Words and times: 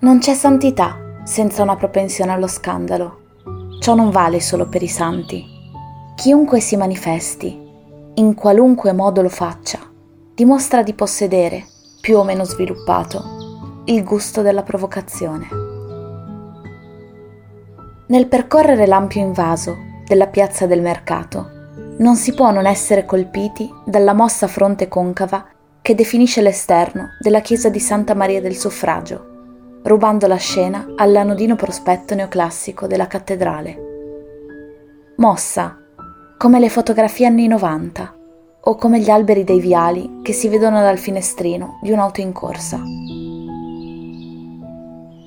Non 0.00 0.20
c'è 0.20 0.32
santità 0.32 0.96
senza 1.24 1.64
una 1.64 1.74
propensione 1.74 2.30
allo 2.30 2.46
scandalo. 2.46 3.22
Ciò 3.80 3.96
non 3.96 4.10
vale 4.10 4.40
solo 4.40 4.68
per 4.68 4.80
i 4.84 4.86
santi. 4.86 5.44
Chiunque 6.14 6.60
si 6.60 6.76
manifesti, 6.76 7.60
in 8.14 8.34
qualunque 8.34 8.92
modo 8.92 9.22
lo 9.22 9.28
faccia, 9.28 9.80
dimostra 10.36 10.84
di 10.84 10.94
possedere, 10.94 11.66
più 12.00 12.16
o 12.16 12.22
meno 12.22 12.44
sviluppato, 12.44 13.82
il 13.86 14.04
gusto 14.04 14.40
della 14.40 14.62
provocazione. 14.62 15.48
Nel 18.06 18.28
percorrere 18.28 18.86
l'ampio 18.86 19.20
invaso 19.20 19.76
della 20.06 20.28
piazza 20.28 20.66
del 20.66 20.80
mercato, 20.80 21.50
non 21.98 22.14
si 22.14 22.34
può 22.34 22.52
non 22.52 22.66
essere 22.66 23.04
colpiti 23.04 23.68
dalla 23.84 24.12
mossa 24.12 24.46
fronte 24.46 24.86
concava 24.86 25.44
che 25.82 25.96
definisce 25.96 26.40
l'esterno 26.40 27.16
della 27.20 27.40
chiesa 27.40 27.68
di 27.68 27.80
Santa 27.80 28.14
Maria 28.14 28.40
del 28.40 28.54
Suffragio, 28.54 29.37
rubando 29.82 30.26
la 30.26 30.36
scena 30.36 30.94
all'anodino 30.96 31.56
prospetto 31.56 32.14
neoclassico 32.14 32.86
della 32.86 33.06
cattedrale. 33.06 33.86
Mossa, 35.16 35.78
come 36.36 36.60
le 36.60 36.68
fotografie 36.68 37.26
anni 37.26 37.46
90 37.46 38.14
o 38.60 38.74
come 38.76 39.00
gli 39.00 39.10
alberi 39.10 39.44
dei 39.44 39.60
viali 39.60 40.20
che 40.22 40.32
si 40.32 40.48
vedono 40.48 40.80
dal 40.80 40.98
finestrino 40.98 41.78
di 41.82 41.90
un'auto 41.90 42.20
in 42.20 42.32
corsa. 42.32 42.80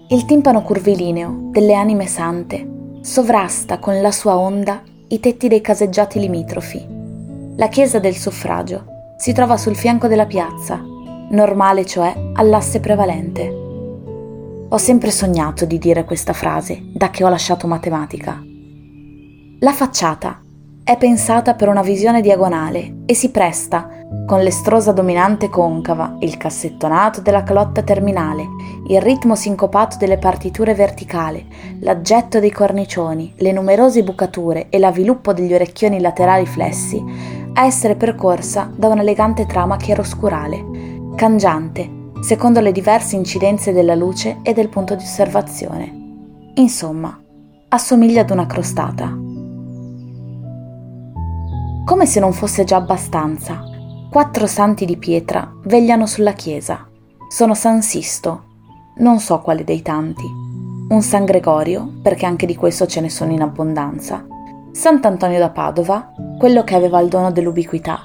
Il 0.09 0.25
timpano 0.25 0.61
curvilineo 0.61 1.49
delle 1.51 1.73
anime 1.73 2.05
sante 2.07 2.67
sovrasta 3.01 3.79
con 3.79 3.99
la 3.99 4.11
sua 4.11 4.37
onda 4.37 4.81
i 5.07 5.19
tetti 5.19 5.47
dei 5.47 5.61
caseggiati 5.61 6.19
limitrofi. 6.19 6.85
La 7.55 7.67
chiesa 7.67 7.99
del 7.99 8.15
suffragio 8.15 8.85
si 9.17 9.33
trova 9.33 9.57
sul 9.57 9.75
fianco 9.75 10.07
della 10.07 10.25
piazza, 10.25 10.79
normale 11.29 11.85
cioè 11.85 12.13
all'asse 12.33 12.79
prevalente. 12.79 13.60
Ho 14.73 14.77
sempre 14.77 15.11
sognato 15.11 15.65
di 15.65 15.77
dire 15.77 16.05
questa 16.05 16.31
frase 16.31 16.81
da 16.93 17.09
che 17.09 17.25
ho 17.25 17.27
lasciato 17.27 17.67
matematica. 17.67 18.41
La 19.59 19.73
facciata 19.73 20.39
è 20.81 20.95
pensata 20.95 21.55
per 21.55 21.67
una 21.67 21.81
visione 21.81 22.21
diagonale 22.21 22.99
e 23.05 23.13
si 23.13 23.31
presta, 23.31 23.89
con 24.25 24.39
l'estrosa 24.39 24.93
dominante 24.93 25.49
concava, 25.49 26.15
il 26.21 26.37
cassettonato 26.37 27.19
della 27.19 27.43
calotta 27.43 27.81
terminale, 27.81 28.47
il 28.87 29.01
ritmo 29.01 29.35
sincopato 29.35 29.97
delle 29.97 30.17
partiture 30.17 30.73
verticali, 30.73 31.45
l'aggetto 31.81 32.39
dei 32.39 32.51
cornicioni, 32.51 33.33
le 33.39 33.51
numerose 33.51 34.03
bucature 34.03 34.69
e 34.69 34.79
l'avviluppo 34.79 35.33
degli 35.33 35.53
orecchioni 35.53 35.99
laterali 35.99 36.45
flessi, 36.45 37.03
a 37.55 37.65
essere 37.65 37.95
percorsa 37.95 38.71
da 38.73 38.87
un'elegante 38.87 39.45
trama 39.45 39.75
chiaroscurale, 39.75 40.63
cangiante, 41.17 41.99
secondo 42.21 42.59
le 42.59 42.71
diverse 42.71 43.15
incidenze 43.15 43.73
della 43.73 43.95
luce 43.95 44.37
e 44.43 44.53
del 44.53 44.69
punto 44.69 44.95
di 44.95 45.03
osservazione. 45.03 45.91
Insomma, 46.55 47.19
assomiglia 47.69 48.21
ad 48.21 48.29
una 48.29 48.45
crostata. 48.45 49.17
Come 51.83 52.05
se 52.05 52.19
non 52.19 52.31
fosse 52.31 52.63
già 52.63 52.77
abbastanza, 52.77 53.63
quattro 54.09 54.45
santi 54.45 54.85
di 54.85 54.97
pietra 54.97 55.51
vegliano 55.63 56.05
sulla 56.05 56.33
chiesa. 56.33 56.87
Sono 57.27 57.53
San 57.53 57.81
Sisto, 57.81 58.43
non 58.97 59.19
so 59.19 59.39
quale 59.39 59.63
dei 59.63 59.81
tanti, 59.81 60.25
un 60.89 61.01
San 61.01 61.25
Gregorio, 61.25 61.99
perché 62.03 62.25
anche 62.25 62.45
di 62.45 62.55
questo 62.55 62.85
ce 62.85 63.01
ne 63.01 63.09
sono 63.09 63.31
in 63.31 63.41
abbondanza, 63.41 64.25
Sant'Antonio 64.71 65.39
da 65.39 65.49
Padova, 65.49 66.11
quello 66.37 66.63
che 66.63 66.75
aveva 66.75 66.99
il 66.99 67.07
dono 67.07 67.31
dell'ubiquità, 67.31 68.01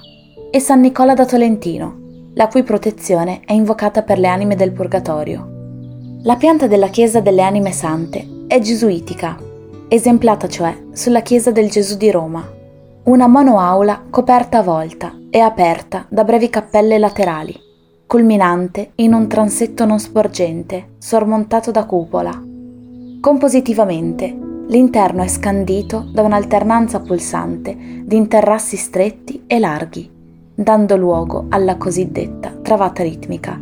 e 0.51 0.61
San 0.61 0.81
Nicola 0.81 1.15
da 1.15 1.25
Tolentino, 1.25 2.06
la 2.37 2.49
cui 2.49 2.63
protezione 2.63 3.41
è 3.47 3.55
invocata 3.55 4.03
per 4.03 4.19
le 4.19 4.29
anime 4.29 4.57
del 4.57 4.73
purgatorio. 4.73 6.19
La 6.23 6.37
pianta 6.37 6.67
della 6.67 6.89
Chiesa 6.89 7.21
delle 7.21 7.41
Anime 7.41 7.73
Sante 7.73 8.45
è 8.47 8.61
gesuitica, 8.61 9.39
esemplata 9.89 10.47
cioè 10.47 10.77
sulla 10.93 11.23
Chiesa 11.23 11.51
del 11.51 11.71
Gesù 11.71 11.97
di 11.97 12.11
Roma, 12.11 12.47
una 13.05 13.27
monoaula 13.27 14.03
coperta 14.11 14.59
a 14.59 14.63
volta 14.63 15.19
e 15.31 15.39
aperta 15.39 16.05
da 16.11 16.25
brevi 16.25 16.51
cappelle 16.51 16.99
laterali, 16.99 17.59
culminante 18.07 18.91
in 18.97 19.15
un 19.15 19.29
transetto 19.29 19.87
non 19.87 19.99
sporgente, 19.99 20.97
sormontato 20.99 21.71
da 21.71 21.87
cupola. 21.87 22.39
Compositivamente, 23.19 24.39
l'interno 24.67 25.23
è 25.23 25.29
scandito 25.29 26.07
da 26.13 26.21
un'alternanza 26.21 27.01
pulsante 27.01 27.75
di 28.05 28.17
interrassi 28.17 28.77
stretti 28.77 29.45
e 29.47 29.59
larghi, 29.59 30.16
dando 30.59 30.97
luogo 30.97 31.45
alla 31.51 31.77
cosiddetta 31.77 32.51
travata 32.63 33.03
ritmica. 33.03 33.61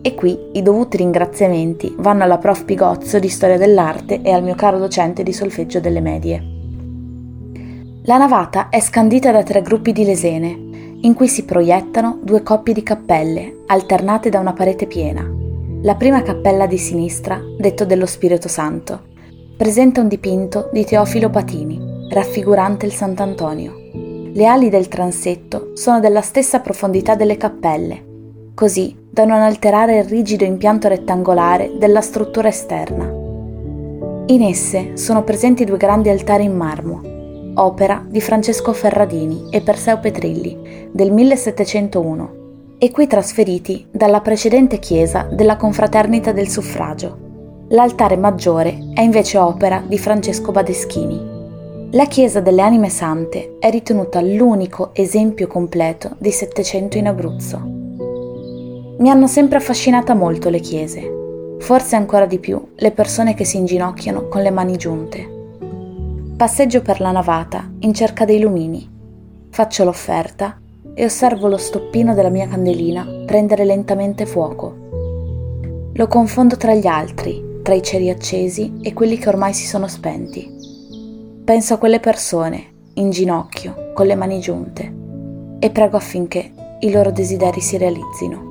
E 0.00 0.14
qui 0.14 0.38
i 0.52 0.62
dovuti 0.62 0.96
ringraziamenti 0.96 1.92
vanno 1.98 2.22
alla 2.22 2.38
prof 2.38 2.64
Pigozzo 2.64 3.18
di 3.18 3.28
storia 3.28 3.58
dell'arte 3.58 4.22
e 4.22 4.30
al 4.30 4.44
mio 4.44 4.54
caro 4.54 4.78
docente 4.78 5.24
di 5.24 5.32
solfeggio 5.32 5.80
delle 5.80 6.00
medie. 6.00 6.56
La 8.04 8.18
navata 8.18 8.68
è 8.68 8.80
scandita 8.80 9.32
da 9.32 9.42
tre 9.42 9.62
gruppi 9.62 9.90
di 9.90 10.04
lesene, 10.04 10.66
in 11.00 11.12
cui 11.14 11.26
si 11.26 11.44
proiettano 11.44 12.20
due 12.22 12.44
coppie 12.44 12.72
di 12.72 12.84
cappelle, 12.84 13.64
alternate 13.66 14.30
da 14.30 14.38
una 14.38 14.52
parete 14.52 14.86
piena. 14.86 15.28
La 15.82 15.96
prima 15.96 16.22
cappella 16.22 16.66
di 16.66 16.78
sinistra, 16.78 17.40
detto 17.58 17.84
dello 17.84 18.06
Spirito 18.06 18.48
Santo, 18.48 19.06
presenta 19.56 20.00
un 20.00 20.08
dipinto 20.08 20.70
di 20.72 20.84
Teofilo 20.84 21.30
Patini, 21.30 22.08
raffigurante 22.10 22.86
il 22.86 22.92
Sant'Antonio. 22.92 23.87
Le 24.32 24.46
ali 24.46 24.68
del 24.68 24.88
transetto 24.88 25.70
sono 25.74 26.00
della 26.00 26.20
stessa 26.20 26.60
profondità 26.60 27.14
delle 27.14 27.36
cappelle, 27.36 28.04
così 28.54 28.94
da 29.10 29.24
non 29.24 29.40
alterare 29.40 29.98
il 29.98 30.04
rigido 30.04 30.44
impianto 30.44 30.86
rettangolare 30.88 31.72
della 31.78 32.02
struttura 32.02 32.48
esterna. 32.48 33.04
In 34.26 34.42
esse 34.42 34.96
sono 34.96 35.24
presenti 35.24 35.64
due 35.64 35.78
grandi 35.78 36.10
altari 36.10 36.44
in 36.44 36.54
marmo, 36.54 37.00
opera 37.54 38.04
di 38.06 38.20
Francesco 38.20 38.72
Ferradini 38.72 39.46
e 39.50 39.62
Perseo 39.62 39.98
Petrilli 39.98 40.88
del 40.92 41.10
1701 41.10 42.36
e 42.78 42.90
qui 42.90 43.06
trasferiti 43.06 43.86
dalla 43.90 44.20
precedente 44.20 44.78
chiesa 44.78 45.26
della 45.32 45.56
Confraternita 45.56 46.32
del 46.32 46.48
Suffragio. 46.48 47.66
L'altare 47.70 48.16
maggiore 48.16 48.90
è 48.92 49.00
invece 49.00 49.38
opera 49.38 49.82
di 49.84 49.98
Francesco 49.98 50.52
Badeschini. 50.52 51.37
La 51.92 52.04
Chiesa 52.04 52.40
delle 52.40 52.60
Anime 52.60 52.90
Sante 52.90 53.56
è 53.58 53.70
ritenuta 53.70 54.20
l'unico 54.20 54.90
esempio 54.92 55.46
completo 55.46 56.16
di 56.18 56.30
Settecento 56.30 56.98
in 56.98 57.06
Abruzzo. 57.06 57.58
Mi 58.98 59.08
hanno 59.08 59.26
sempre 59.26 59.56
affascinata 59.56 60.12
molto 60.12 60.50
le 60.50 60.60
chiese, 60.60 61.56
forse 61.60 61.96
ancora 61.96 62.26
di 62.26 62.38
più 62.40 62.72
le 62.74 62.90
persone 62.90 63.32
che 63.32 63.46
si 63.46 63.56
inginocchiano 63.56 64.28
con 64.28 64.42
le 64.42 64.50
mani 64.50 64.76
giunte. 64.76 65.26
Passeggio 66.36 66.82
per 66.82 67.00
la 67.00 67.10
navata 67.10 67.72
in 67.78 67.94
cerca 67.94 68.26
dei 68.26 68.40
lumini, 68.40 68.86
faccio 69.48 69.84
l'offerta 69.84 70.60
e 70.92 71.06
osservo 71.06 71.48
lo 71.48 71.56
stoppino 71.56 72.12
della 72.12 72.28
mia 72.28 72.48
candelina 72.48 73.22
prendere 73.24 73.64
lentamente 73.64 74.26
fuoco. 74.26 74.76
Lo 75.94 76.06
confondo 76.06 76.58
tra 76.58 76.74
gli 76.74 76.86
altri, 76.86 77.60
tra 77.62 77.72
i 77.72 77.82
ceri 77.82 78.10
accesi 78.10 78.74
e 78.82 78.92
quelli 78.92 79.16
che 79.16 79.30
ormai 79.30 79.54
si 79.54 79.64
sono 79.64 79.88
spenti 79.88 80.56
Penso 81.48 81.72
a 81.72 81.78
quelle 81.78 81.98
persone, 81.98 82.90
in 82.96 83.08
ginocchio, 83.08 83.92
con 83.94 84.06
le 84.06 84.14
mani 84.14 84.38
giunte, 84.38 84.94
e 85.58 85.70
prego 85.70 85.96
affinché 85.96 86.52
i 86.80 86.90
loro 86.90 87.10
desideri 87.10 87.62
si 87.62 87.78
realizzino. 87.78 88.47